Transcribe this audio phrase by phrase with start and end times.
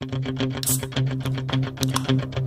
[0.00, 0.86] Thank
[2.36, 2.37] you.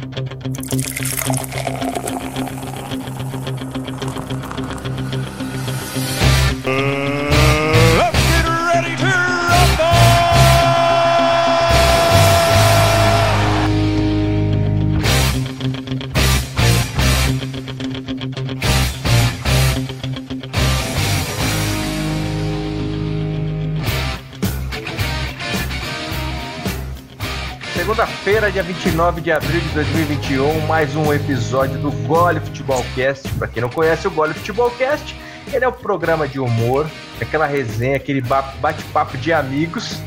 [28.62, 33.28] Dia 29 de abril de 2021, mais um episódio do Gole Futebol Cast.
[33.34, 35.16] Para quem não conhece o Gole Futebol Cast,
[35.52, 36.88] ele é um programa de humor,
[37.20, 39.98] aquela resenha, aquele bate-papo de amigos.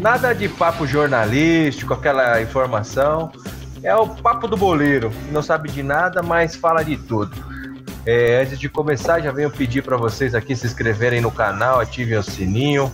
[0.00, 3.30] Nada de papo jornalístico, aquela informação.
[3.82, 7.36] É o papo do boleiro, não sabe de nada, mas fala de tudo.
[8.06, 12.16] É, antes de começar, já venho pedir para vocês aqui se inscreverem no canal, ativem
[12.16, 12.90] o sininho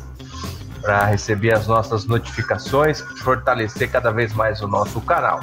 [0.82, 5.40] para receber as nossas notificações, fortalecer cada vez mais o nosso canal.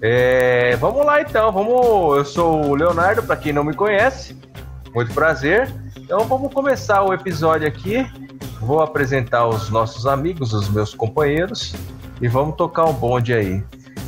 [0.00, 2.16] É, vamos lá então, vamos.
[2.16, 4.36] Eu sou o Leonardo, para quem não me conhece,
[4.94, 5.72] muito prazer.
[5.96, 8.06] Então vamos começar o episódio aqui.
[8.60, 11.74] Vou apresentar os nossos amigos, os meus companheiros,
[12.20, 13.62] e vamos tocar um bonde aí.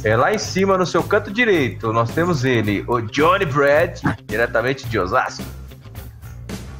[0.04, 4.88] É, lá em cima, no seu canto direito, nós temos ele, o Johnny Brad, diretamente
[4.88, 5.44] de Osasco.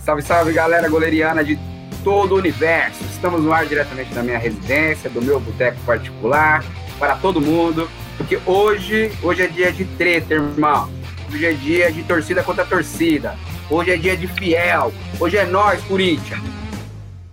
[0.04, 1.58] Salve, salve, galera goleiriana de
[2.02, 3.02] todo o universo.
[3.04, 6.64] Estamos no ar diretamente da minha residência, do meu boteco particular,
[6.98, 10.91] para todo mundo, porque hoje, hoje é dia de treta, irmão.
[11.32, 13.36] Hoje é dia de torcida contra torcida.
[13.70, 14.92] Hoje é dia de fiel.
[15.20, 16.41] Hoje é nós, Corinthians.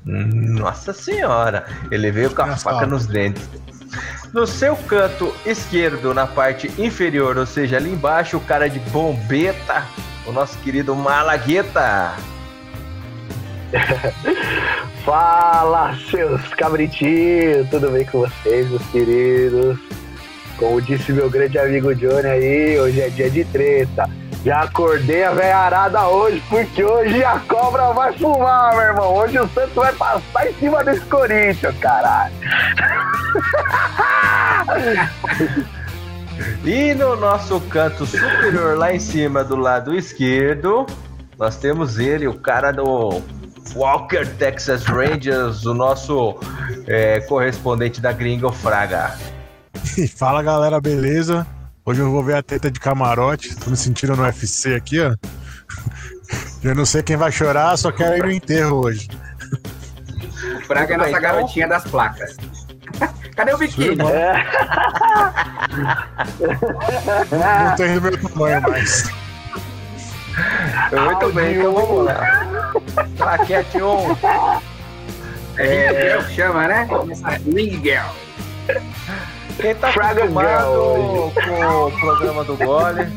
[0.05, 3.49] Nossa senhora, ele veio com a Nossa, faca nos dentes.
[4.33, 9.83] No seu canto esquerdo, na parte inferior, ou seja, ali embaixo, o cara de bombeta,
[10.27, 12.13] o nosso querido Malagueta.
[15.05, 19.77] Fala, seus cabritinhos, tudo bem com vocês, meus queridos?
[20.57, 24.09] Como disse meu grande amigo Johnny aí, hoje é dia de treta.
[24.43, 29.15] Já acordei a veiarada hoje, porque hoje a cobra vai fumar, meu irmão.
[29.15, 32.33] Hoje o Santos vai passar em cima desse Corinthians, caralho.
[36.63, 40.85] e no nosso canto superior, lá em cima, do lado esquerdo,
[41.39, 43.19] nós temos ele, o cara do
[43.73, 46.37] Walker Texas Rangers, o nosso
[46.87, 49.17] é, correspondente da Gringo Fraga.
[50.15, 51.45] Fala galera, beleza?
[51.85, 53.55] Hoje eu vou ver a teta de camarote.
[53.55, 55.15] Tô me sentindo no UFC aqui, ó.
[56.63, 59.07] Eu não sei quem vai chorar, só quero ir no enterro hoje.
[60.57, 61.21] O Fraga é nossa então?
[61.21, 62.35] garotinha das placas.
[63.35, 64.01] Cadê o biquíni?
[64.01, 64.33] É.
[67.69, 69.03] Não tem meu tamanho mais.
[70.91, 72.47] Muito bem, então vamos lá.
[73.17, 74.17] Plaquete 1.
[75.57, 76.87] É Ring Girl que chama, né?
[77.45, 78.09] Ring Girl.
[79.59, 83.07] Quem tá acostumado com o programa do Gole,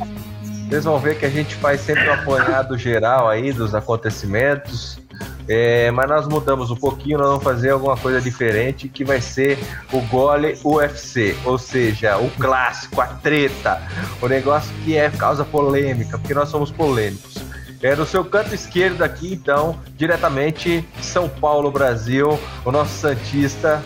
[0.68, 5.00] vocês vão ver que a gente faz sempre um apanhado geral aí dos acontecimentos.
[5.48, 9.58] É, mas nós mudamos um pouquinho, nós vamos fazer alguma coisa diferente que vai ser
[9.90, 13.80] o Gole UFC, ou seja, o clássico, a treta,
[14.20, 17.36] o negócio que é causa polêmica, porque nós somos polêmicos.
[17.80, 23.82] É no seu canto esquerdo aqui, então, diretamente São Paulo, Brasil, o nosso Santista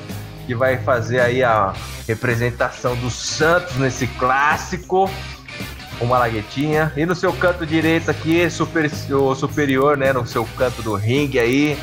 [0.47, 1.73] que vai fazer aí a
[2.07, 5.09] representação do Santos nesse clássico
[6.03, 6.93] o Malaguetinha.
[6.97, 10.13] E no seu canto direito aqui, super, o superior, né?
[10.13, 11.79] No seu canto do ringue aí.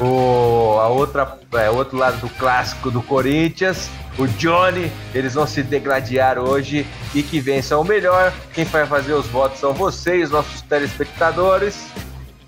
[0.00, 4.90] O a outra, é, outro lado do clássico do Corinthians, o Johnny.
[5.14, 8.32] Eles vão se degladiar hoje e que vença o melhor.
[8.52, 11.86] Quem vai fazer os votos são vocês, nossos telespectadores.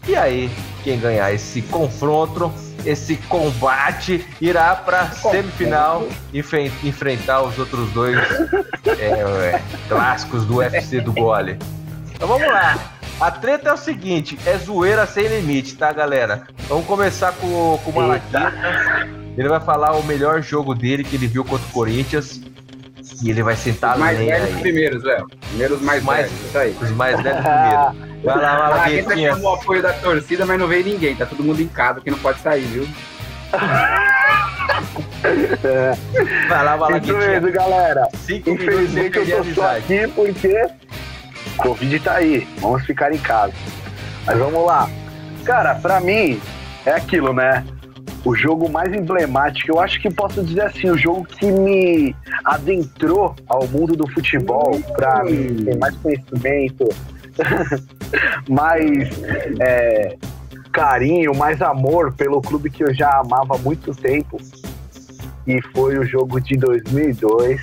[0.06, 0.50] E aí,
[0.84, 2.53] quem ganhar esse confronto
[2.87, 8.17] esse combate irá para semifinal enfre enfrentar os outros dois
[8.99, 11.59] é, é, clássicos do UFC do gole.
[12.15, 12.93] Então vamos lá.
[13.21, 16.47] A treta é o seguinte, é zoeira sem limite, tá, galera?
[16.69, 18.53] Vamos começar com, com o Malaquita.
[19.37, 22.41] Ele vai falar o melhor jogo dele que ele viu contra o Corinthians.
[23.22, 25.26] E ele vai sentar Os mais velhos primeiros, Léo.
[25.48, 26.76] Primeiros mais, mais velhos, isso aí.
[26.80, 28.22] Os mais velhos primeiro.
[28.24, 29.32] Vai lá, Malaguetinha.
[29.32, 31.16] Ah, tá o apoio da torcida, mas não veio ninguém.
[31.16, 32.86] Tá todo mundo em casa que não pode sair, viu?
[36.48, 37.18] Vai lá, Malaguetinha.
[37.18, 38.08] Isso mesmo, galera.
[38.14, 40.66] Cinco Infelizmente eu tô só aqui porque
[41.56, 42.46] Covid tá aí.
[42.58, 43.52] Vamos ficar em casa.
[44.26, 44.88] Mas vamos lá.
[45.44, 46.40] Cara, pra mim,
[46.84, 47.64] é aquilo, né?
[48.26, 52.12] O jogo mais emblemático, eu acho que posso dizer assim, o jogo que me
[52.44, 55.64] adentrou ao mundo do futebol, pra hum.
[55.64, 56.88] ter mais conhecimento,
[58.50, 59.08] mais
[59.61, 60.17] é,
[60.73, 64.38] carinho, mais amor pelo clube que eu já amava há muito tempo.
[65.46, 67.61] e foi o jogo de 2002,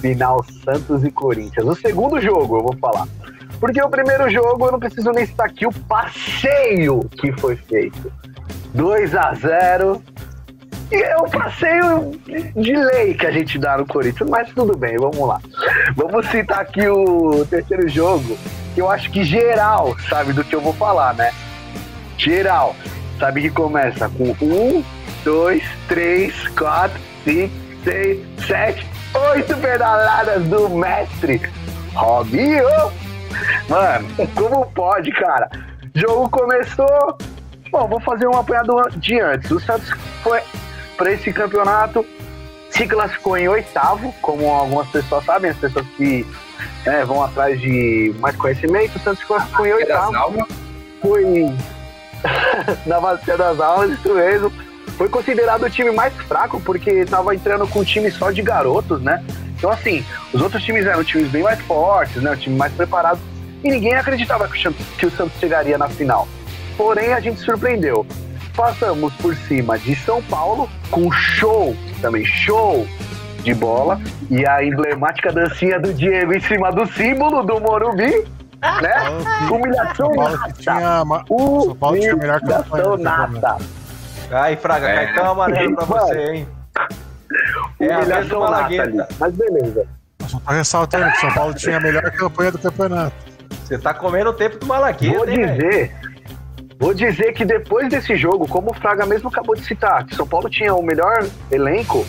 [0.00, 1.66] final Santos e Corinthians.
[1.66, 3.08] O segundo jogo, eu vou falar.
[3.58, 8.12] Porque o primeiro jogo eu não preciso nem citar aqui o passeio que foi feito.
[8.74, 10.02] 2 a 0
[10.90, 12.12] e é um passeio
[12.56, 15.38] de lei que a gente dá no Corinthians, mas tudo bem, vamos lá.
[15.94, 18.38] Vamos citar aqui o terceiro jogo,
[18.74, 21.30] que eu acho que geral sabe do que eu vou falar, né?
[22.16, 22.74] Geral
[23.18, 24.82] sabe que começa com um,
[25.24, 27.52] dois, três, quatro, cinco,
[27.84, 28.86] seis, sete,
[29.32, 31.42] oito pedaladas do mestre
[31.92, 32.64] Robinho.
[33.68, 35.50] Mano, como pode, cara?
[35.94, 37.18] Jogo começou.
[37.70, 39.50] Bom, vou fazer um apanhado de antes.
[39.50, 39.90] O Santos
[40.22, 40.40] foi
[40.96, 42.04] para esse campeonato
[42.70, 46.26] se classificou em oitavo, como algumas pessoas sabem, as pessoas que
[46.84, 50.46] é, vão atrás de mais conhecimento, o Santos classificou em oitavo.
[51.00, 51.24] Foi
[52.86, 54.52] na Bacia das Almas, isso mesmo.
[54.96, 59.00] Foi considerado o time mais fraco, porque estava entrando com um time só de garotos,
[59.00, 59.24] né?
[59.56, 62.32] Então, assim, os outros times eram times bem mais fortes, né?
[62.32, 63.20] Um time mais preparado.
[63.62, 66.28] E ninguém acreditava que o Santos chegaria na final.
[66.78, 68.06] Porém, a gente surpreendeu
[68.58, 72.84] passamos por cima de São Paulo com show, também show
[73.44, 78.26] de bola e a emblemática dancinha do Diego em cima do símbolo do Morumbi,
[78.60, 79.48] né?
[79.48, 80.52] Humilhação nata.
[80.58, 81.24] Tinha uma...
[81.24, 82.96] São Paulo tinha melhor campanha.
[82.96, 83.58] nata.
[84.32, 85.06] Ai, Fraga, é.
[85.06, 86.48] cartão amarelo pra você, hein?
[87.78, 89.86] É Humilhação nata ali, mas beleza.
[90.26, 93.14] Só tô ressaltando que São Paulo tinha a melhor campanha do campeonato.
[93.64, 95.94] Você tá comendo o tempo do Malagueta, Vou dizer,
[96.78, 100.26] Vou dizer que depois desse jogo, como o Fraga mesmo acabou de citar, que São
[100.26, 102.06] Paulo tinha o melhor elenco,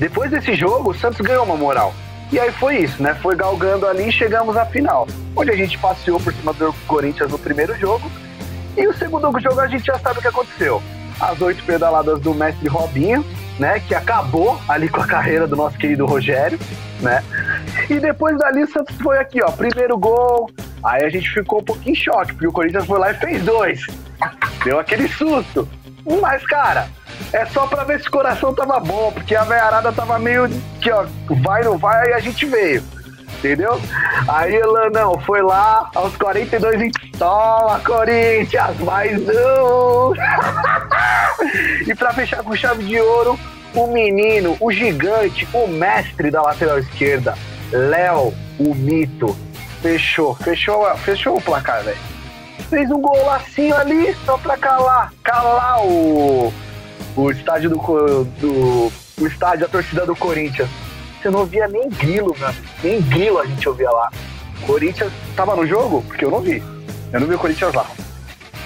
[0.00, 1.94] depois desse jogo, o Santos ganhou uma moral.
[2.32, 3.14] E aí foi isso, né?
[3.22, 5.06] Foi galgando ali e chegamos à final.
[5.36, 8.10] Onde a gente passeou por cima do Corinthians no primeiro jogo.
[8.76, 10.82] E o segundo jogo a gente já sabe o que aconteceu.
[11.20, 13.24] As oito pedaladas do mestre Robinho,
[13.60, 13.78] né?
[13.86, 16.58] Que acabou ali com a carreira do nosso querido Rogério,
[17.00, 17.22] né?
[17.88, 19.50] E depois dali o Santos foi aqui, ó.
[19.52, 20.50] Primeiro gol,
[20.84, 23.42] Aí a gente ficou um pouquinho em choque, porque o Corinthians foi lá e fez
[23.42, 23.86] dois.
[24.64, 25.68] Deu aquele susto.
[26.20, 26.88] Mas, cara,
[27.32, 30.48] é só pra ver se o coração tava bom, porque a veiarada tava meio
[30.80, 31.06] que, ó,
[31.42, 32.82] vai, não vai, aí a gente veio.
[33.38, 33.80] Entendeu?
[34.28, 40.12] Aí ela não, foi lá aos 42 e toma, Corinthians, mais um!
[41.90, 43.38] e pra fechar com chave de ouro,
[43.74, 47.34] o menino, o gigante, o mestre da lateral esquerda,
[47.72, 49.36] Léo, o mito,
[49.82, 51.98] Fechou, fechou, fechou o placar, velho.
[52.70, 56.52] Fez um golacinho ali só pra calar, calar o,
[57.16, 57.76] o estádio do,
[58.40, 60.70] do o estádio, a torcida do Corinthians.
[61.20, 62.54] Você não ouvia nem grilo, mano.
[62.82, 64.10] Nem grilo a gente ouvia lá.
[64.66, 66.02] Corinthians tava no jogo?
[66.06, 66.62] Porque eu não vi.
[67.12, 67.86] Eu não vi o Corinthians lá.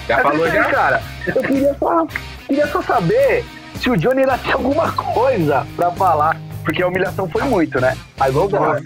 [0.07, 0.63] Já Mas falou já?
[0.65, 2.07] cara, eu queria só,
[2.47, 3.43] queria só saber
[3.75, 6.37] se o Johnny ainda tem alguma coisa pra falar.
[6.63, 7.97] Porque a humilhação foi muito, né?
[8.17, 8.77] Mas vamos lá.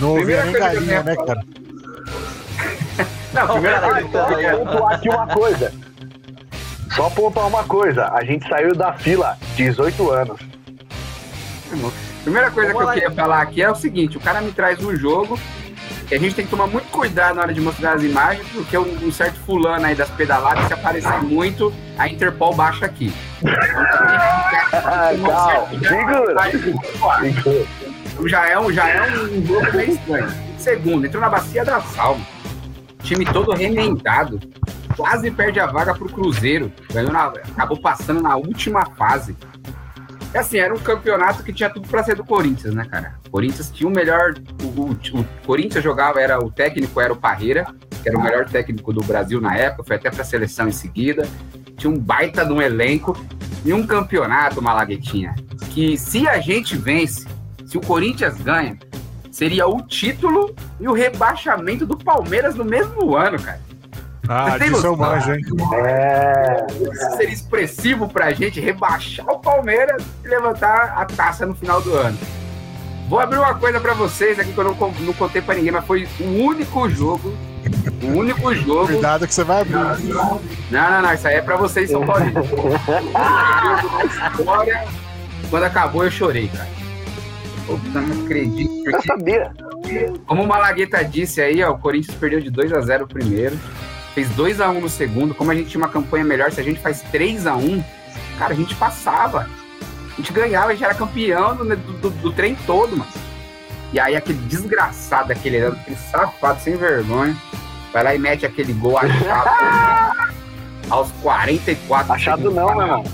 [0.00, 1.40] Não ouvia nem galinha, né, cara?
[3.32, 5.72] Não, primeira coisa, só pontuar aqui uma coisa.
[6.96, 8.08] Só pontuar uma coisa.
[8.08, 10.40] A gente saiu da fila 18 anos.
[12.22, 14.82] Primeira coisa Vamos que eu queria falar aqui é o seguinte: o cara me traz
[14.82, 15.38] um jogo
[16.10, 18.76] e a gente tem que tomar muito cuidado na hora de mostrar as imagens, porque
[18.76, 23.12] um, um certo fulano aí das pedaladas, se aparecer muito, a Interpol baixa aqui.
[24.72, 26.50] Calma, segura.
[28.26, 30.28] Já é um, já é um jogo meio estranho.
[30.58, 32.20] Segundo, entrou na bacia da Salva.
[33.02, 34.40] Time todo remendado.
[34.96, 36.70] Quase perde a vaga pro Cruzeiro.
[36.92, 39.36] Ganhou na, acabou passando na última fase.
[40.32, 43.16] É assim, era um campeonato que tinha tudo para ser do Corinthians, né, cara?
[43.26, 44.34] O Corinthians tinha o melhor.
[44.62, 47.66] O, o, o, Corinthians jogava, era o técnico era o Parreira,
[48.02, 51.26] que era o melhor técnico do Brasil na época, foi até pra seleção em seguida.
[51.76, 53.16] Tinha um baita de um elenco
[53.64, 55.34] e um campeonato, Malaguetinha,
[55.70, 57.26] que se a gente vence,
[57.70, 58.76] se o Corinthians ganha,
[59.30, 63.60] seria o título e o rebaixamento do Palmeiras no mesmo ano, cara.
[64.28, 65.40] Ah, disso eu manjo, hein?
[65.84, 66.66] É.
[66.68, 71.94] Isso seria expressivo pra gente rebaixar o Palmeiras e levantar a taça no final do
[71.94, 72.18] ano.
[73.08, 75.84] Vou abrir uma coisa pra vocês aqui que eu não, não contei pra ninguém, mas
[75.84, 77.32] foi o único jogo.
[78.02, 78.86] O único jogo.
[78.88, 79.74] Cuidado que você vai abrir.
[79.74, 80.40] Não,
[80.72, 81.14] não, não.
[81.14, 82.24] Isso aí é pra vocês, São Paulo.
[84.38, 84.88] história.
[85.48, 86.79] Quando acabou, eu chorei, cara.
[87.70, 88.70] Eu não acredito.
[88.88, 89.52] Eu sabia.
[90.26, 93.56] Como o Malagueta disse aí, ó, o Corinthians perdeu de 2 a 0 o primeiro,
[94.14, 95.34] fez 2 a 1 no segundo.
[95.34, 97.82] Como a gente tinha uma campanha melhor, se a gente faz 3 a 1
[98.40, 99.46] cara, a gente passava.
[100.12, 103.10] A gente ganhava, a gente era campeão do, do, do trem todo, mano.
[103.92, 107.36] E aí aquele desgraçado, aquele, aquele safado sem vergonha,
[107.92, 110.30] vai lá e mete aquele gol achado
[110.88, 113.04] aos 44 Achado não, meu irmão.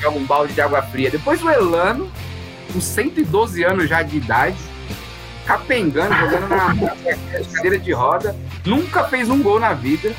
[0.00, 1.10] Joga um balde de água fria.
[1.10, 2.10] Depois o Elano
[2.74, 4.58] com 112 anos já de idade,
[5.46, 6.74] capengando, jogando na
[7.54, 8.34] cadeira de roda,
[8.66, 10.12] nunca fez um gol na vida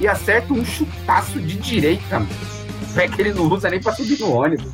[0.00, 2.54] e acerta um chutaço de direita, mano.
[2.96, 4.72] É que ele não usa nem pra subir no ônibus.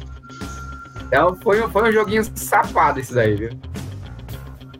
[1.06, 3.50] Então foi, foi um joguinho safado esse daí, viu?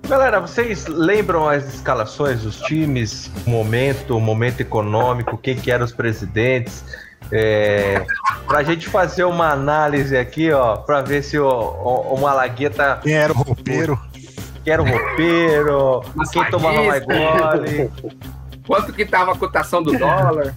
[0.08, 5.84] Galera, vocês lembram as escalações dos times, o momento, o momento econômico, quem que eram
[5.84, 6.84] os presidentes?
[7.32, 8.04] É,
[8.46, 12.98] pra gente fazer uma análise aqui, ó, pra ver se o, o, o Malagueta.
[13.02, 14.00] Quem era o roupeiro?
[14.64, 16.02] Quem era o roupeiro?
[16.32, 17.90] quem tomava mais gole?
[18.66, 20.54] Quanto que tava a cotação do dólar?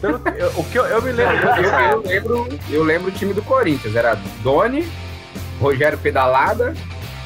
[0.00, 1.36] Pelo, eu, o que eu, eu me lembro.
[1.36, 3.94] Eu, eu, lembro, eu lembro o time do Corinthians.
[3.94, 4.86] Era Doni,
[5.60, 6.74] Rogério Pedalada,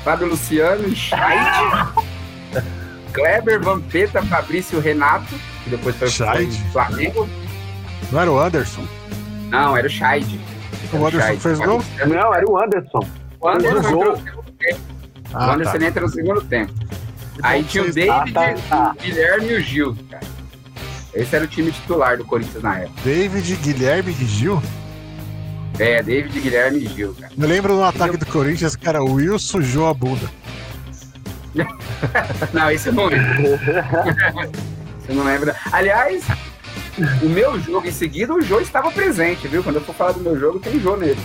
[0.05, 1.93] Fábio Luciano, Scheid,
[3.13, 7.29] Kleber, Vampeta, Fabrício Renato, que depois foi pro Flamengo.
[8.13, 8.87] Não era o Anderson?
[9.49, 10.41] Não, era o Scheid.
[10.93, 11.85] O Anderson fez gol?
[12.07, 13.07] Não, era o Anderson.
[13.41, 14.13] O Anderson Fez entrou gol.
[14.13, 14.81] no segundo tempo.
[15.33, 15.85] o Ah, Anderson tá.
[15.87, 16.73] entra no segundo tempo.
[17.43, 18.93] Aí tinha o David, Ah, tá, tá.
[18.99, 20.23] o Guilherme e o Gil, cara.
[21.15, 23.01] Esse era o time titular do Corinthians na época.
[23.05, 24.63] David, Guilherme e Gil.
[25.79, 27.33] É, David, Guilherme e Gil, cara.
[27.39, 30.29] Eu lembro no ataque do Corinthians, cara, o Will sujou a bunda.
[32.53, 33.59] Não, esse eu não lembro.
[35.01, 35.57] Você não lembra?
[35.73, 36.23] Aliás,
[37.23, 39.63] o meu jogo em seguida, o Jô estava presente, viu?
[39.63, 41.21] Quando eu for falar do meu jogo, tem Jô nele.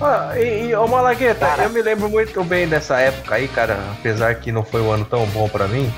[0.00, 4.34] Ah, e, e ô Malagueta, eu me lembro muito bem dessa época aí, cara, apesar
[4.34, 5.92] que não foi um ano tão bom pra mim.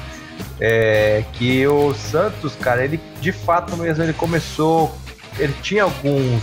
[0.61, 4.97] É, que o Santos, cara, ele de fato mesmo ele começou.
[5.38, 6.43] Ele tinha alguns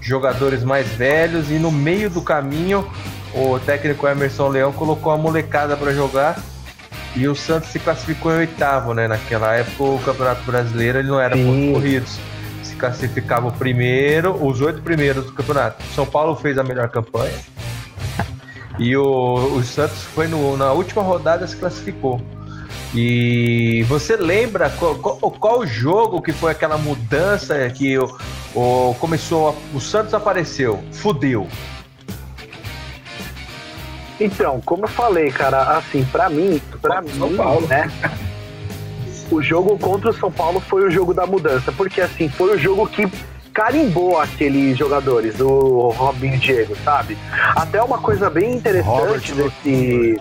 [0.00, 2.88] jogadores mais velhos e no meio do caminho
[3.34, 6.40] o técnico Emerson Leão colocou a molecada pra jogar
[7.16, 9.08] e o Santos se classificou em oitavo, né?
[9.08, 11.44] Naquela época o Campeonato Brasileiro ele não era Sim.
[11.46, 12.18] pontos corridos.
[12.62, 15.82] Se classificava o primeiro, os oito primeiros do campeonato.
[15.94, 17.34] São Paulo fez a melhor campanha.
[18.78, 19.02] E o,
[19.56, 22.20] o Santos foi no- na última rodada se classificou.
[22.94, 28.04] E você lembra qual, qual, qual jogo que foi aquela mudança que o,
[28.54, 31.48] o- começou a- o Santos apareceu, fudeu.
[34.18, 37.66] Então, como eu falei, cara, assim, pra mim, pra São mim, Paulo.
[37.66, 37.90] né?
[39.30, 42.58] O jogo contra o São Paulo foi o jogo da mudança, porque assim, foi o
[42.58, 43.06] jogo que
[43.52, 47.16] carimbou aqueles jogadores, o Robinho e Diego, sabe?
[47.56, 50.20] Até uma coisa bem interessante Robert desse.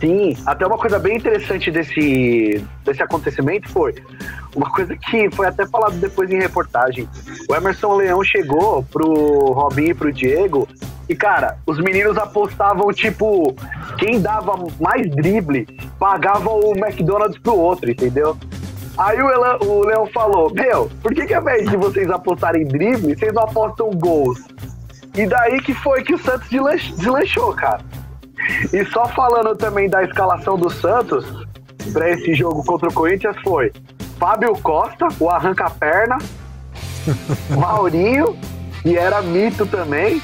[0.00, 3.94] Sim, até uma coisa bem interessante desse, desse acontecimento foi
[4.54, 7.08] uma coisa que foi até falado depois em reportagem.
[7.48, 10.68] O Emerson Leão chegou pro Robinho e pro Diego
[11.08, 13.54] e, cara, os meninos apostavam, tipo,
[13.98, 15.66] quem dava mais drible
[15.98, 18.36] pagava o McDonald's pro outro, entendeu?
[18.98, 23.32] Aí o, Leão falou, meu, por que que ao invés de vocês apostarem drible, vocês
[23.32, 24.40] não apostam gols?
[25.14, 27.80] E daí que foi que o Santos deslan- deslanchou, cara.
[28.72, 31.24] E só falando também da escalação do Santos
[31.92, 33.72] para esse jogo contra o Corinthians foi
[34.18, 36.18] Fábio Costa, o arranca-perna,
[37.56, 38.36] Maurinho,
[38.84, 40.20] e era mito também,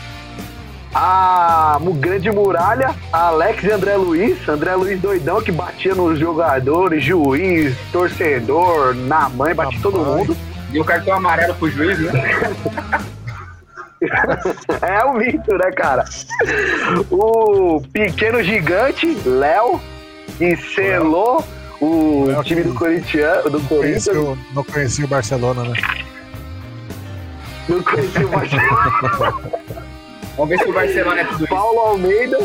[0.95, 7.03] a grande muralha, a Alex e André Luiz, André Luiz doidão que batia nos jogadores,
[7.03, 10.19] juiz, torcedor, na mãe, batia Na todo mãe.
[10.19, 10.37] mundo.
[10.73, 12.13] E o cartão amarelo pro juiz, né?
[14.83, 16.05] É um mito, né, cara?
[17.11, 19.81] O pequeno gigante, Léo,
[20.37, 21.43] que selou
[21.81, 25.75] o Léo time do Corinthians, do Corinthians, Conheci o- não conhecia o Barcelona, né?
[27.67, 29.35] não conhecia o Barcelona.
[30.37, 31.55] Vamos ver se o Barcelona é tudo isso.
[31.55, 32.39] Paulo Almeida,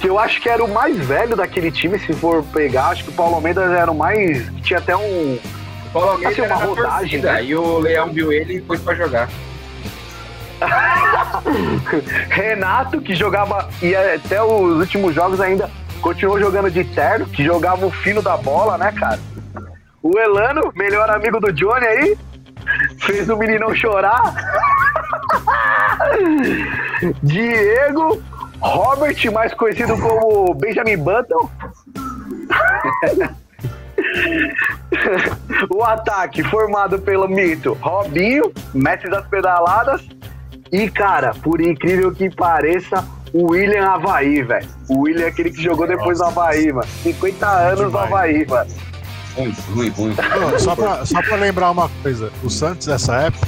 [0.00, 3.10] que eu acho que era o mais velho daquele time, se for pegar, acho que
[3.10, 4.50] o Paulo Almeida era o mais.
[4.62, 5.34] tinha até um.
[5.34, 7.44] O Paulo Almeida Assim, uma rodagem, torcida, né?
[7.44, 9.28] E o Leão viu ele e pôs pra jogar.
[12.30, 13.68] Renato, que jogava.
[13.82, 18.36] e até os últimos jogos ainda continuou jogando de terno, que jogava o fino da
[18.36, 19.18] bola, né, cara?
[20.02, 22.18] O Elano, melhor amigo do Johnny aí,
[23.00, 24.34] fez o meninão chorar.
[27.22, 28.22] Diego,
[28.60, 31.50] Robert, mais conhecido como Benjamin Button.
[35.70, 40.02] o ataque formado pelo mito Robinho, mestre das pedaladas.
[40.72, 44.68] E, cara, por incrível que pareça, o William Havaí, velho.
[44.88, 46.88] O William é aquele que jogou depois do Havaí, mano.
[47.02, 47.98] 50 anos no.
[47.98, 48.70] Havaí, mano.
[49.36, 50.16] Ruim, ruim, ruim.
[50.58, 53.46] Só, pra, só pra lembrar uma coisa, o Santos nessa época,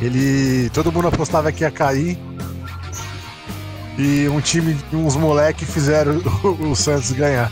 [0.00, 0.70] ele.
[0.70, 2.18] Todo mundo apostava que ia cair.
[3.96, 7.50] E um time, uns moleques fizeram o, o Santos ganhar.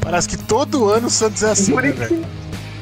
[0.00, 2.24] Parece que todo ano o Santos é assim, né, velho?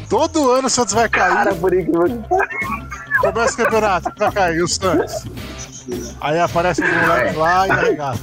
[0.09, 1.35] Todo ano o Santos vai cair.
[1.35, 5.25] Cara, por incrível que Começa o campeonato, vai cair o Santos.
[6.21, 7.39] Aí aparece o moleque é.
[7.39, 8.21] lá e arregaça.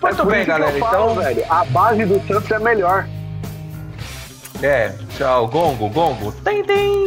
[0.00, 0.78] Muito bem, galera.
[0.78, 3.08] Falo, então, velho, a base do Santos é melhor.
[4.62, 6.32] É, tchau, Gongo, Gongo.
[6.42, 7.06] Tem, tem.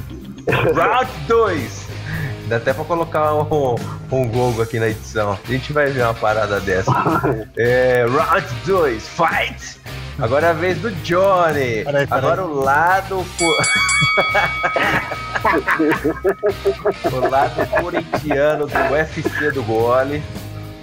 [0.48, 1.88] Round 2.
[2.48, 3.76] Dá até pra colocar um,
[4.10, 5.32] um Gongo aqui na edição.
[5.32, 6.90] A gente vai ver uma parada dessa.
[7.56, 9.80] É, round 2, fight!
[10.18, 11.84] Agora é a vez do Johnny.
[11.84, 12.06] Peraí, peraí.
[12.10, 13.24] Agora o lado.
[17.12, 20.22] o lado corintiano do UFC do gole.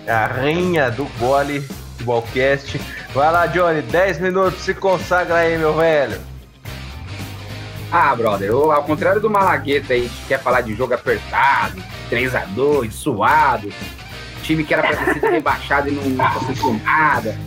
[0.07, 2.79] A rainha do gole Futebolcast.
[3.13, 6.19] Vai lá, Johnny, 10 minutos, se consagra aí, meu velho.
[7.91, 12.91] Ah, brother, eu, ao contrário do Malagueta aí, que quer falar de jogo apertado, 3x2,
[12.91, 13.71] suado,
[14.43, 17.37] time que era pra ter sido rebaixado e não aconteceu nada,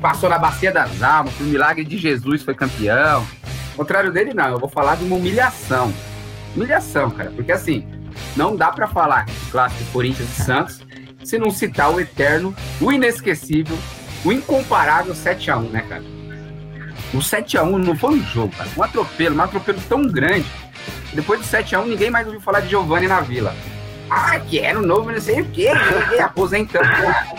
[0.00, 3.20] passou na bacia das almas, por milagre de Jesus foi campeão.
[3.70, 5.92] Ao contrário dele, não, eu vou falar de uma humilhação.
[6.56, 7.86] Humilhação, cara, porque assim,
[8.36, 10.88] não dá para falar clássico Corinthians e Santos
[11.22, 13.76] se não citar o eterno, o inesquecível,
[14.24, 16.17] o incomparável 7x1, né, cara?
[17.14, 18.68] O 7x1 não foi um jogo, cara.
[18.76, 20.46] Um atropelo, um atropelo tão grande.
[21.12, 23.54] Depois do 7x1, ninguém mais ouviu falar de Giovanni na vila.
[24.10, 25.68] Ah, que era o novo não sei o quê,
[26.22, 26.88] aposentando.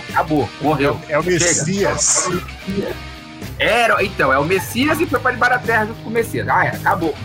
[0.10, 1.00] Acabou, morreu.
[1.08, 2.30] É, é o Messias.
[3.58, 6.48] Era, então, é o Messias e foi para debaixo da terra junto com o Messias.
[6.48, 7.16] Ah, é, acabou.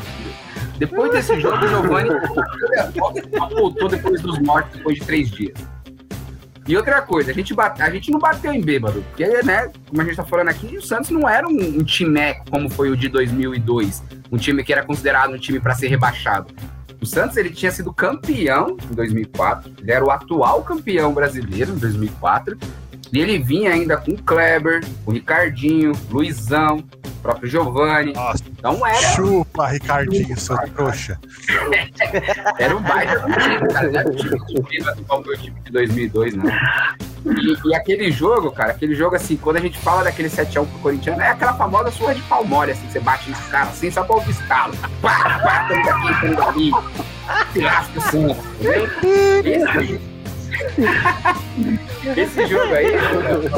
[0.79, 2.11] Depois desse jogo, o Giovanni
[3.55, 5.55] voltou depois dos mortos, depois de três dias.
[6.67, 10.01] E outra coisa, a gente, bate, a gente não bateu em bêbado, porque, né, como
[10.01, 11.85] a gente tá falando aqui, o Santos não era um, um
[12.51, 14.03] como foi o de 2002,
[14.33, 16.55] um time que era considerado um time para ser rebaixado.
[17.03, 21.77] O Santos ele tinha sido campeão em 2004, ele era o atual campeão brasileiro em
[21.77, 22.59] 2004,
[23.15, 28.13] e ele vinha ainda com o Kleber, o Ricardinho, Luizão, o próprio Giovanni.
[28.13, 29.15] Nossa, então era.
[29.15, 31.17] Chupa, Ricardinho, seu trouxa.
[32.59, 33.91] era um baita do time, cara.
[33.93, 36.45] Não era o time de como foi o time de 2002, não.
[36.47, 40.79] E, e, aquele jogo, cara, aquele jogo assim, quando a gente fala daquele 7x1 pro
[40.81, 44.17] Corinthians, é aquela famosa surra de palmole, assim, você bate nos caras assim, só pra
[44.17, 44.75] ouvir estalo.
[45.01, 46.71] Pá, pá, tamo daqui, tamo dali.
[47.53, 50.14] Se lasca o Santos, entendeu?
[52.17, 52.93] Esse jogo aí,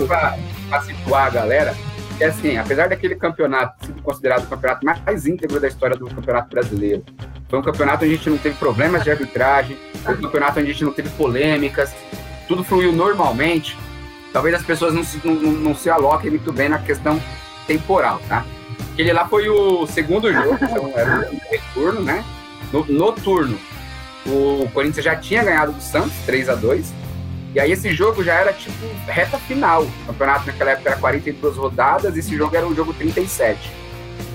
[0.06, 1.74] pra, pra situar a galera,
[2.18, 6.48] é assim, apesar daquele campeonato ser considerado o campeonato mais íntegro da história do campeonato
[6.48, 7.04] brasileiro,
[7.48, 10.70] foi um campeonato onde a gente não teve problemas de arbitragem, foi um campeonato onde
[10.70, 11.94] a gente não teve polêmicas,
[12.48, 13.76] tudo fluiu normalmente.
[14.32, 17.20] Talvez as pessoas não se, não, não se aloquem muito bem na questão
[17.66, 18.44] temporal, tá?
[18.92, 22.24] Aquele lá foi o segundo jogo, então era o retorno, né?
[22.72, 23.58] No, no turno,
[24.28, 26.92] o Corinthians já tinha ganhado do Santos, 3 a 2
[27.54, 29.82] E aí esse jogo já era tipo reta final.
[29.82, 33.70] O campeonato naquela época era 42 rodadas, esse jogo era o jogo 37.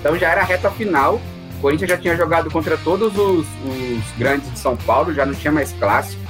[0.00, 1.20] Então já era reta final.
[1.58, 5.34] O Corinthians já tinha jogado contra todos os, os grandes de São Paulo, já não
[5.34, 6.20] tinha mais clássico.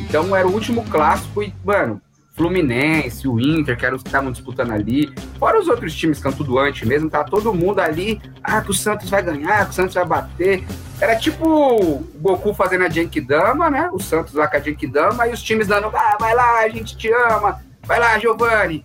[0.00, 2.00] Então era o último clássico e, mano,
[2.36, 6.20] Fluminense, o Inter, que eram os que estavam disputando ali, fora os outros times
[6.58, 9.94] antes mesmo, tá todo mundo ali, ah, que o Santos vai ganhar, que o Santos
[9.94, 10.62] vai bater.
[11.00, 13.88] Era tipo o Goku fazendo a Genkidama, né?
[13.90, 16.94] O Santos lá com a Genkidama, e os times dando, ah, vai lá, a gente
[16.96, 18.84] te ama, vai lá, Giovanni.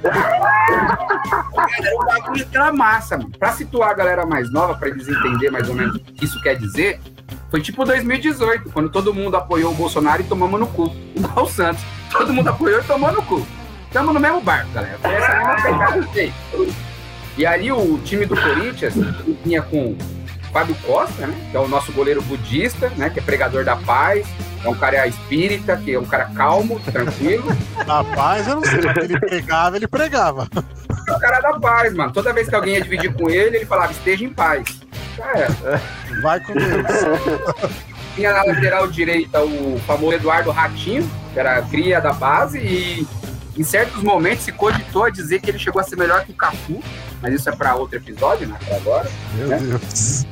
[0.00, 3.30] Era um bagulho aquela massa, mano.
[3.38, 6.40] Pra situar a galera mais nova, pra eles entenderem mais ou menos o que isso
[6.42, 7.00] quer dizer,
[7.50, 11.48] foi tipo 2018, quando todo mundo apoiou o Bolsonaro e tomamos no cu, igual o
[11.48, 11.82] Santos.
[12.10, 13.44] Todo mundo apoiou e tomou no cu.
[13.86, 14.96] Estamos no mesmo barco, galera.
[15.02, 16.32] Foi essa mesma pegada que
[17.36, 18.94] E ali o time do Corinthians
[19.44, 19.96] vinha com
[20.52, 21.48] Fábio Costa, né?
[21.50, 23.10] Que é o nosso goleiro budista, né?
[23.10, 24.26] Que é pregador da paz.
[24.64, 27.50] É um cara espírita, que é um cara calmo, tranquilo.
[27.84, 30.48] Da paz, eu não sei, ele pregava, ele pregava.
[31.08, 32.12] É o cara da paz, mano.
[32.12, 34.80] Toda vez que alguém ia dividir com ele, ele falava, esteja em paz.
[35.18, 35.80] É.
[36.22, 36.86] Vai com Deus.
[38.14, 43.06] Tinha na lateral direita o famoso Eduardo Ratinho, que era cria da base, e
[43.56, 46.34] em certos momentos se cogitou a dizer que ele chegou a ser melhor que o
[46.34, 46.82] Cafu,
[47.22, 48.58] mas isso é para outro episódio, né?
[48.64, 49.10] Pra agora.
[49.34, 49.58] Meu né?
[49.58, 50.26] Deus.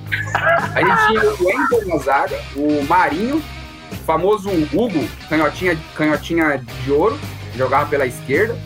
[0.75, 3.43] Aí tinha o Wendel na zaga, o Marinho,
[3.93, 7.19] o famoso Hugo, canhotinha, canhotinha de ouro,
[7.57, 8.57] jogava pela esquerda.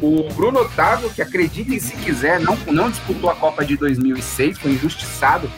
[0.00, 4.72] O Bruno Otávio, que acreditem se quiser, não, não disputou a Copa de 2006, foi
[4.72, 5.48] injustiçado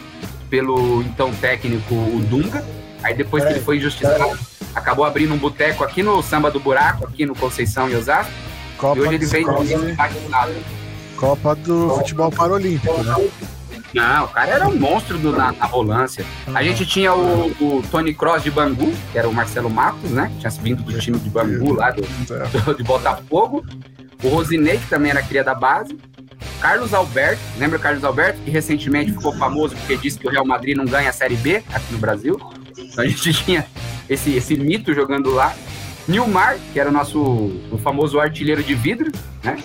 [0.55, 2.65] pelo então técnico o Dunga.
[3.03, 4.39] Aí depois é, que ele foi injustiçado, é.
[4.73, 8.33] acabou abrindo um boteco aqui no Samba do Buraco, aqui no Conceição e Osasco.
[8.79, 9.45] Copa e hoje ele vem
[11.17, 13.31] Copa do Futebol Paralímpico, né?
[13.93, 16.25] Não, o cara era um monstro do, na, na volância.
[16.55, 20.31] A gente tinha o, o, Tony Cross de Bangu, que era o Marcelo Matos, né?
[20.39, 23.65] Tinha vindo do time de Bangu lá, do, do, de Botafogo.
[24.23, 25.99] O Rosinei, que também era cria da base.
[26.65, 30.47] Carlos Alberto, lembra o Carlos Alberto, que recentemente ficou famoso porque disse que o Real
[30.47, 32.41] Madrid não ganha a Série B aqui no Brasil.
[32.79, 33.67] Então a gente tinha
[34.09, 35.55] esse, esse mito jogando lá.
[36.09, 39.63] Nilmar, que era o nosso o famoso artilheiro de vidro, né?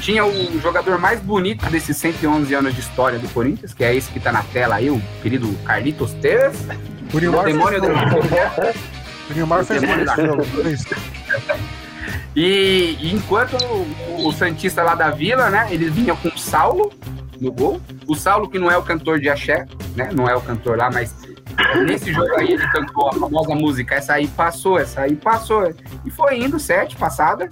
[0.00, 4.10] Tinha o jogador mais bonito desses 111 anos de história do Corinthians, que é esse
[4.10, 6.66] que tá na tela aí, o querido Carlitos Teves.
[7.12, 9.30] O Nilmar demônio fez, do...
[9.30, 9.96] O Nilmar fez gol.
[12.34, 16.92] E, e enquanto o, o Santista lá da Vila, né, ele vinha com o Saulo
[17.40, 17.80] no gol.
[18.06, 20.90] O Saulo, que não é o cantor de axé, né, não é o cantor lá,
[20.90, 21.14] mas
[21.84, 25.72] Nesse jogo aí ele cantou a famosa música, essa aí passou, essa aí passou.
[26.04, 27.48] E foi indo, sete, passada.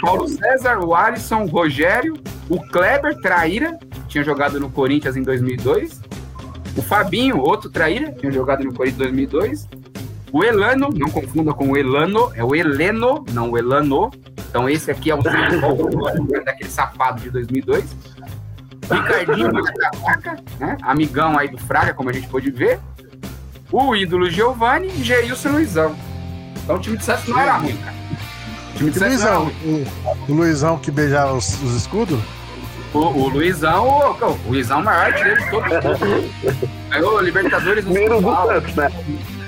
[0.00, 2.14] Paulo César, o Alisson, o Rogério,
[2.48, 6.00] o Kleber, traíra, tinha jogado no Corinthians em 2002.
[6.76, 9.68] O Fabinho, outro traíra, tinha jogado no Corinthians em 2002.
[10.34, 14.10] O Elano, não confunda com o Elano, é o Heleno, não o Elano.
[14.50, 15.22] Então esse aqui é o
[16.44, 17.96] daquele safado de 2002.
[18.90, 20.76] Ricardinho Cacaca, né?
[20.82, 22.80] Amigão aí do Fraga, como a gente pôde ver.
[23.70, 25.94] O ídolo Giovanni e Geilson Luizão.
[26.64, 27.94] Então o time de Santos não era ruim, cara.
[28.74, 32.18] O time de Santos Luizão, o, o, Luizão que beijava os, os escudos?
[32.92, 37.84] O, o, Luizão, o, o Luizão é o maior artilheiro de todos os Ganhou Libertadores
[37.84, 38.90] no Primeiro do Santos, né?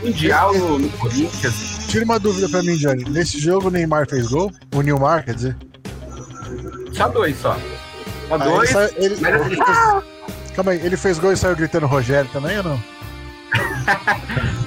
[0.07, 1.87] Mundial no, no Corinthians.
[1.89, 3.05] Tira uma dúvida pra mim, Johnny.
[3.05, 4.53] Nesse jogo o Neymar fez gol?
[4.75, 5.57] O Nilmar, quer dizer?
[6.93, 7.57] Só dois, só.
[8.29, 8.75] Só dois.
[8.75, 9.59] Ele, ele, ele fez,
[10.55, 12.83] calma aí, ele fez gol e saiu gritando Rogério também ou não?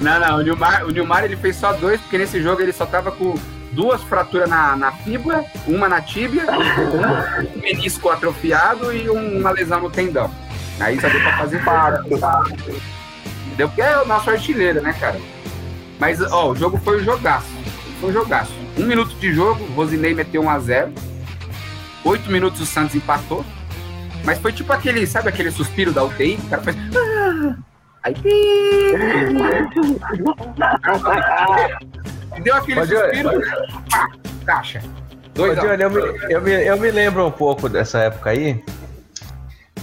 [0.00, 2.84] não, não, o Nilmar, o Nilmar ele fez só dois, porque nesse jogo ele só
[2.84, 3.34] tava com
[3.72, 6.44] duas fraturas na, na fíbula, uma na tíbia,
[7.54, 10.30] um menisco atrofiado e uma lesão no tendão.
[10.78, 12.08] Aí só deu pra fazer parte.
[13.60, 15.20] Deu porque é o nosso artilheiro, né, cara?
[15.98, 17.50] Mas, ó, o jogo foi um jogaço.
[18.00, 18.54] Foi um jogaço.
[18.78, 20.94] Um minuto de jogo, Rosinei meteu 1 a 0
[22.06, 23.44] Oito minutos o Santos empatou.
[24.24, 26.36] Mas foi tipo aquele, sabe aquele suspiro da UTI?
[26.36, 26.74] O cara faz.
[26.96, 27.54] Ah!
[28.02, 28.14] Aí.
[32.42, 33.30] Deu aquele Pode suspiro.
[33.90, 34.08] Pá,
[34.46, 34.82] caixa.
[35.34, 38.64] Dois Johnny, eu, me, eu, me, eu me lembro um pouco dessa época aí.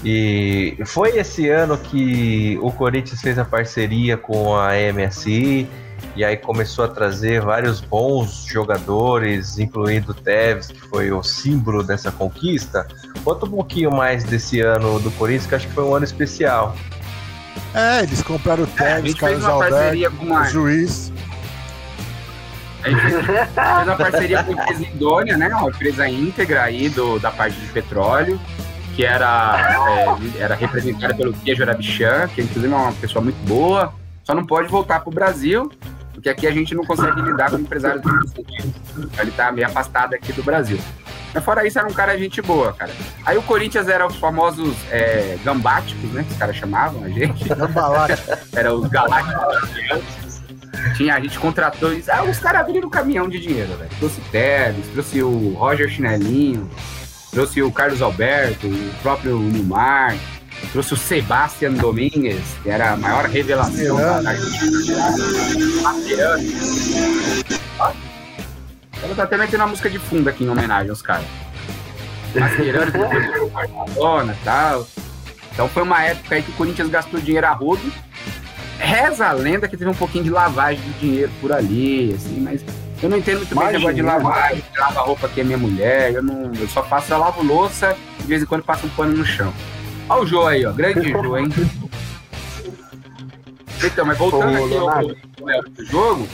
[0.03, 5.67] E foi esse ano que o Corinthians fez a parceria com a MSI
[6.15, 11.83] e aí começou a trazer vários bons jogadores, incluindo o Tevez, que foi o símbolo
[11.83, 12.87] dessa conquista.
[13.23, 16.75] Conta um pouquinho mais desse ano do Corinthians, que acho que foi um ano especial.
[17.73, 20.41] É, eles compraram o Tevez, é, Carlos Alberto, com uma...
[20.41, 21.11] o juiz.
[22.83, 23.49] A gente fez,
[23.85, 25.47] uma parceria com a empresa Indônia, né?
[25.49, 28.39] Uma empresa íntegra aí do, da parte de petróleo,
[28.97, 33.93] que era, é, era representada pelo Queijo Arabichan, que inclusive é uma pessoa muito boa,
[34.23, 35.71] só não pode voltar para o Brasil
[36.17, 38.09] porque aqui a gente não consegue lidar com empresários do
[39.19, 40.79] Ele tá meio afastado aqui do Brasil.
[41.31, 42.91] Mas fora isso, era um cara gente boa, cara.
[43.23, 46.23] Aí o Corinthians era os famosos é, gambáticos, né?
[46.23, 47.45] Que os caras chamavam a gente.
[48.51, 50.41] era os galácticos.
[50.95, 52.09] Tinha, a gente contratou eles.
[52.09, 53.91] Ah, os caras abriram o caminhão de dinheiro, velho.
[53.99, 56.67] Trouxe Tevez, trouxe o Roger Chinelinho,
[57.37, 60.17] trouxe o Carlos Alberto, o próprio Nilmar.
[60.71, 64.97] Trouxe o Sebastian Domingues, que era a maior revelação da Argentina.
[69.03, 71.27] Ela tá até metendo uma música de fundo aqui em homenagem aos caras.
[72.33, 72.91] Mascherano,
[73.53, 74.87] Barcelona e tal.
[75.53, 77.93] Então foi uma época aí que o Corinthians gastou dinheiro a rodo.
[78.79, 82.63] Reza a lenda que teve um pouquinho de lavagem de dinheiro por ali, assim, mas
[83.01, 86.13] eu não entendo muito bem negócio de lavagem, de lavar roupa que é minha mulher.
[86.13, 89.15] Eu, não, eu só faço, eu lavo louça, de vez em quando passo um pano
[89.15, 89.53] no chão.
[90.09, 90.71] Olha o Jô aí, ó.
[90.71, 91.49] Grande Jô, hein?
[93.83, 96.27] Então, mas voltando Ô, aqui ao, ao, jogo,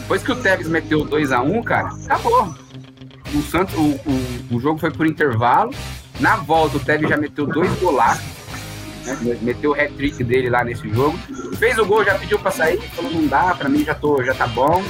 [0.00, 2.54] depois que o Tevez meteu 2x1, cara, acabou.
[3.34, 5.72] O, Santos, o, o, o jogo foi por intervalo.
[6.20, 8.37] Na volta, o Tevez já meteu dois golaços.
[9.20, 9.38] Né?
[9.42, 11.18] Meteu o hat-trick dele lá nesse jogo.
[11.58, 14.34] Fez o gol, já pediu pra sair, falou, não dá, pra mim já, tô, já
[14.34, 14.82] tá bom.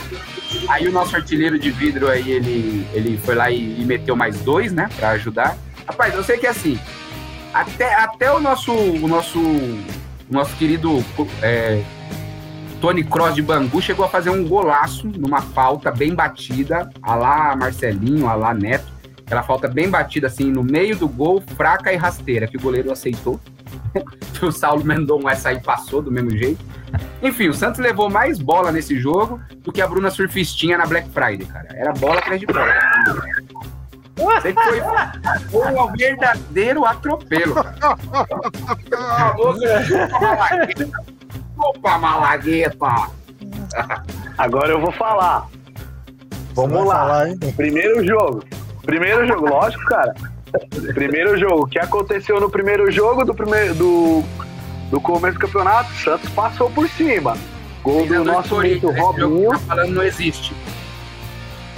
[0.69, 4.41] Aí o nosso artilheiro de vidro aí, ele, ele foi lá e, e meteu mais
[4.41, 5.57] dois, né, pra ajudar.
[5.87, 6.79] Rapaz, eu sei que é assim,
[7.53, 9.85] até, até o nosso, o nosso, o
[10.31, 11.05] nosso querido
[11.43, 11.83] é,
[12.81, 17.57] Tony Cross de Bangu chegou a fazer um golaço numa falta bem batida, a lá
[17.57, 18.99] Marcelinho, a lá Neto.
[19.27, 22.91] Aquela falta bem batida, assim, no meio do gol, fraca e rasteira, que o goleiro
[22.91, 23.39] aceitou.
[24.43, 26.65] o Saulo Mendonça essa aí passou do mesmo jeito.
[27.23, 31.09] Enfim, o Santos levou mais bola nesse jogo do que a Bruna Surfistinha na Black
[31.11, 31.69] Friday, cara.
[31.75, 32.67] Era bola atrás de bola.
[34.17, 34.81] Você foi,
[35.51, 37.97] foi um verdadeiro atropelo, cara.
[41.57, 43.11] Opa, malagueta!
[44.37, 45.49] Agora eu vou falar.
[46.55, 46.97] Vamos lá.
[46.97, 48.45] Falar, primeiro jogo.
[48.83, 50.15] Primeiro jogo, lógico, cara.
[50.95, 51.65] Primeiro jogo.
[51.65, 54.25] O que aconteceu no primeiro jogo do primeiro do
[54.91, 57.37] no começo do campeonato, Santos passou por cima.
[57.83, 59.51] Gol do nosso amigo Robinho.
[59.51, 60.55] Tá falando não existe.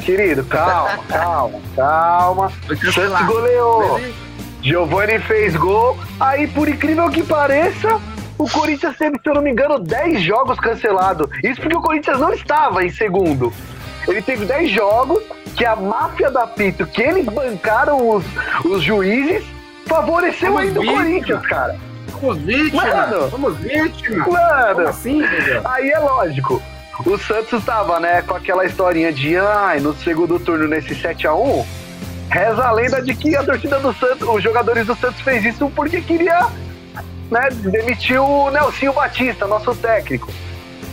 [0.05, 2.53] Querido, calma, calma, calma.
[2.93, 4.01] Santos goleou.
[4.63, 5.99] Giovanni fez gol.
[6.19, 8.01] Aí, por incrível que pareça,
[8.39, 11.29] o Corinthians teve, se eu não me engano, 10 jogos cancelados.
[11.43, 13.53] Isso porque o Corinthians não estava em segundo.
[14.07, 15.23] Ele teve 10 jogos
[15.57, 18.25] que a máfia da Pito, que eles bancaram os,
[18.65, 19.45] os juízes,
[19.87, 21.77] favoreceu ainda o Corinthians, cara.
[22.09, 22.85] Fomos vítimas.
[22.85, 24.27] Mano, fomos vítimas.
[24.27, 25.23] Mano, Como assim,
[25.65, 26.63] aí é lógico.
[27.07, 31.35] O Santos tava, né, com aquela historinha de ai, no segundo turno nesse 7 a
[31.35, 31.65] 1
[32.31, 35.69] Reza a lenda de que a torcida do Santos, os jogadores do Santos fez isso
[35.75, 36.47] porque queria
[37.29, 40.33] né, demitir o Nelsinho Batista, nosso técnico.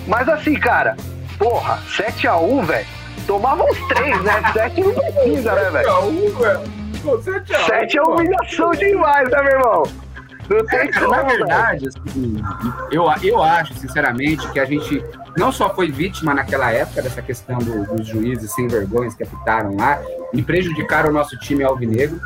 [0.07, 0.97] Mas assim, cara,
[1.37, 2.96] porra, 7x1, velho.
[3.25, 4.53] Tomava uns 3, né?
[4.53, 5.89] 7 não precisa, né, velho?
[5.89, 7.65] 7x1, velho.
[7.65, 9.83] 7 é humilhação demais, né, meu irmão?
[10.49, 12.41] Não tem como, Na verdade, assim,
[12.89, 15.03] eu, eu acho, sinceramente, que a gente
[15.35, 19.75] não só foi vítima naquela época dessa questão do, dos juízes sem vergonhas que apitaram
[19.75, 20.01] lá
[20.33, 22.19] e prejudicaram o nosso time alvinegro.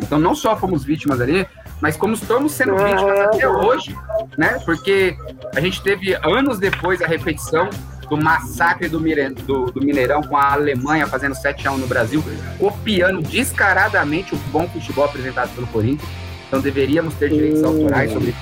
[0.00, 1.46] Então, não só fomos vítimas ali,
[1.80, 3.96] mas como estamos sendo vítimas até hoje,
[4.36, 4.58] né?
[4.64, 5.16] Porque
[5.54, 7.68] a gente teve anos depois a repetição
[8.10, 12.22] do massacre do, do, do Mineirão com a Alemanha fazendo 7 a 1 no Brasil,
[12.58, 16.10] copiando descaradamente o bom futebol apresentado pelo Corinthians.
[16.48, 18.34] Então deveríamos ter direitos autorais sobre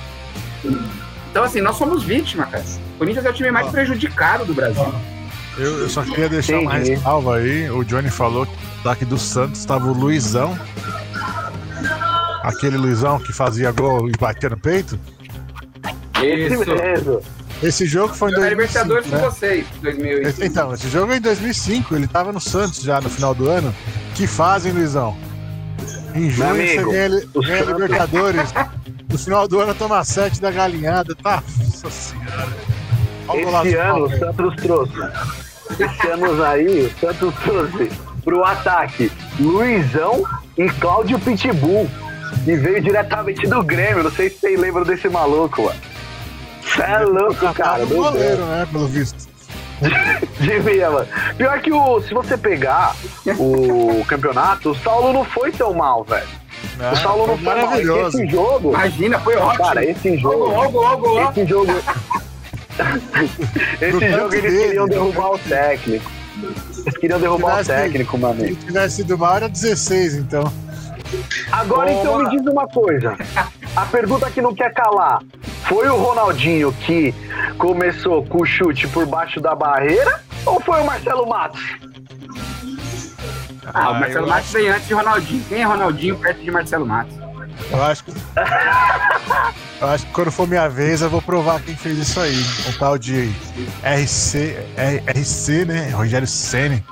[1.29, 2.63] então, assim, nós somos vítimas, cara.
[2.95, 3.71] O Corinthians é o time mais ah.
[3.71, 4.93] prejudicado do Brasil.
[5.57, 6.65] Eu, eu só queria deixar Entendi.
[6.65, 7.69] uma ressalva aí.
[7.69, 8.53] O Johnny falou que
[8.83, 10.57] daqui do Santos estava o Luizão.
[12.43, 14.99] Aquele Luizão que fazia gol e batia no peito.
[16.23, 17.21] Isso mesmo.
[17.61, 18.61] Esse jogo foi em 2005.
[18.61, 19.19] Libertadores né?
[19.19, 20.45] com vocês, 2005.
[20.45, 21.95] Então, esse jogo é em 2005.
[21.95, 23.75] Ele tava no Santos já no final do ano.
[24.15, 25.17] Que fazem, Luizão?
[26.15, 28.49] Em junho você ganha, ganha Libertadores.
[29.09, 31.43] No final do ano toma sete da galinhada, tá?
[31.57, 32.69] Nossa senhora.
[33.65, 34.93] Esse ano o Santos trouxe.
[35.79, 37.91] Esse ano aí, o Santos trouxe
[38.23, 40.23] pro ataque Luizão
[40.57, 41.89] e Cláudio Pitbull.
[42.47, 44.03] E veio diretamente do Grêmio.
[44.03, 45.88] Não sei se vocês lembram desse maluco, mano.
[46.73, 47.85] Você é louco, cara.
[47.85, 48.67] Do goleiro, né?
[48.71, 49.27] Pelo visto.
[50.39, 51.07] Devia, mano.
[51.37, 52.01] Pior que o.
[52.01, 52.95] Se você pegar
[53.37, 56.27] o campeonato, o Saulo não foi tão mal, velho.
[56.91, 57.55] o Saulo não foi.
[57.55, 58.07] Mal.
[58.07, 58.69] Esse jogo.
[58.69, 59.65] Imagina, foi ótimo.
[59.65, 60.45] Cara, esse jogo.
[60.49, 61.31] Logo, logo, logo.
[61.31, 61.71] Esse jogo.
[63.81, 66.11] esse jogo eles dele, queriam derrubar o técnico.
[66.85, 68.39] Eles queriam derrubar tivesse, o técnico, mano.
[68.47, 70.51] Se tivesse sido mal, era 16, então.
[71.51, 72.01] Agora, Boa.
[72.01, 73.17] então, me diz uma coisa.
[73.75, 75.19] A pergunta que não quer calar.
[75.69, 77.13] Foi o Ronaldinho que
[77.59, 81.61] começou com o chute por baixo da barreira ou foi o Marcelo Matos?
[83.67, 84.53] Ah, ah o Marcelo Matos acho...
[84.53, 85.45] veio antes de Ronaldinho.
[85.47, 87.15] Quem é Ronaldinho perto de Marcelo Matos?
[87.69, 88.11] Eu acho que.
[89.79, 92.43] eu acho que quando for minha vez eu vou provar quem fez isso aí.
[92.67, 93.29] Um tal de
[93.83, 94.57] RC,
[95.15, 95.91] RC né?
[95.91, 96.83] Rogério Senni.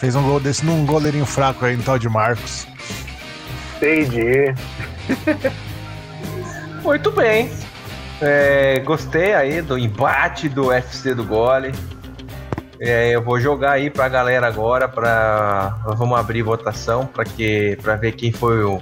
[0.00, 2.66] Fez um gol desse num goleirinho fraco aí, um tal de Marcos.
[3.76, 4.54] Entendi.
[6.84, 7.50] Muito bem.
[8.20, 11.72] É, gostei aí do embate do UFC do Gole.
[12.80, 17.96] É, eu vou jogar aí pra galera agora para vamos abrir votação para que para
[17.96, 18.80] ver quem foi o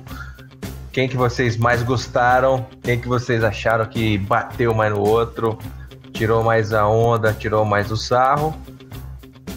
[0.92, 5.58] quem que vocês mais gostaram, quem que vocês acharam que bateu mais no outro,
[6.12, 8.54] tirou mais a onda, tirou mais o sarro.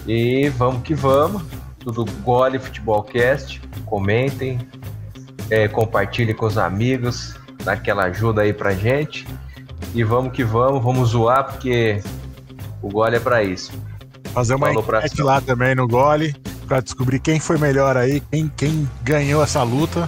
[0.06, 1.44] E vamos que vamos.
[1.80, 3.62] Tudo Gole Futebolcast.
[3.86, 4.60] Comentem,
[5.50, 9.26] é, compartilhe com os amigos, dá aquela ajuda aí pra gente.
[9.94, 12.02] E vamos que vamos, vamos zoar, porque
[12.82, 13.72] o gole é para isso.
[14.34, 16.36] Fazer uma enquete lá também no gole,
[16.68, 20.08] para descobrir quem foi melhor aí, quem, quem ganhou essa luta.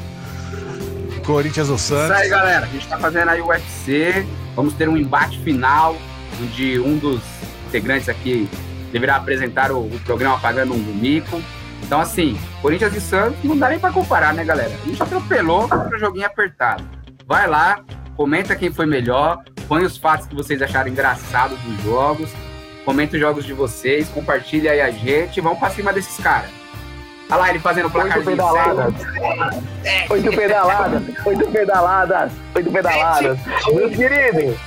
[1.26, 2.16] Corinthians ou Santos.
[2.16, 2.66] Isso aí, galera.
[2.66, 4.26] A gente tá fazendo aí o UFC.
[4.56, 5.96] Vamos ter um embate final,
[6.42, 7.22] onde um dos
[7.68, 8.50] integrantes aqui
[8.92, 11.42] deverá apresentar o, o programa pagando um mico.
[11.84, 14.72] Então, assim, Corinthians e Santos não dá nem para comparar, né, galera?
[14.84, 16.84] A gente atropelou para joguinho apertado.
[17.26, 17.80] Vai lá,
[18.16, 19.40] comenta quem foi melhor,
[19.72, 22.30] põe os fatos que vocês acharam engraçados dos jogos,
[22.84, 26.50] comenta os jogos de vocês, compartilha aí a gente, vamos pra cima desses caras.
[27.30, 28.36] Olha lá ele fazendo o placarzinho.
[28.36, 28.94] Pedaladas.
[30.10, 31.04] Oito pedaladas.
[31.26, 32.32] Oito pedaladas.
[32.54, 33.40] Oito pedaladas.
[33.74, 34.58] Meus queridos,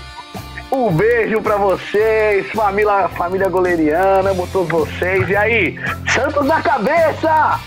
[0.72, 5.28] um beijo pra vocês, família, família goleiriana, amo todos vocês.
[5.28, 5.78] E aí,
[6.14, 7.60] Santos na cabeça!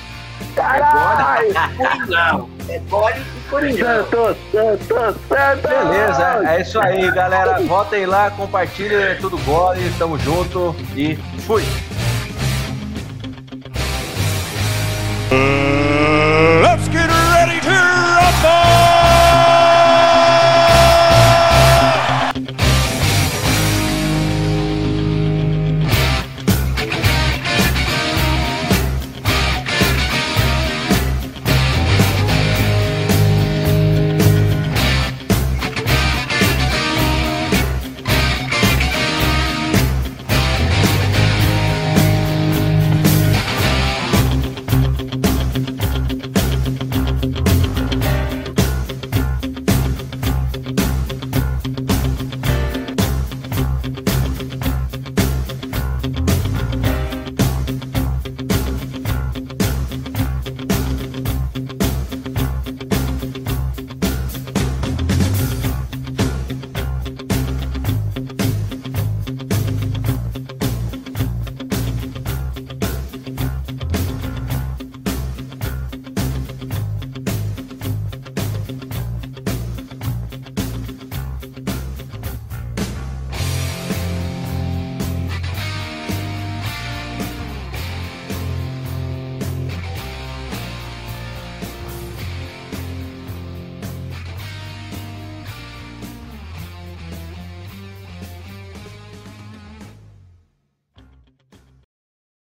[0.55, 1.53] Caralho!
[2.69, 3.36] É gole e Coringão.
[3.49, 4.87] Santos, Santos,
[5.27, 5.69] Santos!
[5.69, 7.59] Beleza, é isso aí, galera.
[7.61, 11.63] Votem lá, compartilhem, é tudo gole, tamo junto e fui!
[15.31, 15.76] Hum.